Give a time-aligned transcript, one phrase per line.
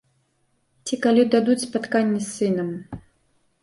[0.85, 2.77] Ці калі дадуць спатканне з сынам.